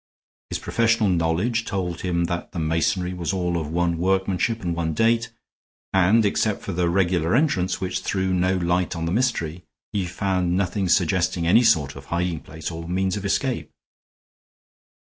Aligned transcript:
His 0.49 0.57
professional 0.57 1.09
knowledge 1.09 1.63
told 1.63 2.01
him 2.01 2.23
that 2.23 2.53
the 2.53 2.57
masonry 2.57 3.13
was 3.13 3.31
all 3.31 3.55
of 3.55 3.67
one 3.69 3.99
workmanship 3.99 4.63
and 4.63 4.75
one 4.75 4.95
date, 4.95 5.31
and, 5.93 6.25
except 6.25 6.63
for 6.63 6.71
the 6.73 6.89
regular 6.89 7.35
entrance, 7.35 7.79
which 7.79 7.99
threw 7.99 8.33
no 8.33 8.57
light 8.57 8.95
on 8.95 9.05
the 9.05 9.11
mystery, 9.11 9.63
he 9.93 10.07
found 10.07 10.57
nothing 10.57 10.89
suggesting 10.89 11.45
any 11.45 11.61
sort 11.61 11.95
of 11.95 12.05
hiding 12.05 12.39
place 12.39 12.71
or 12.71 12.89
means 12.89 13.15
of 13.15 13.25
escape. 13.25 13.69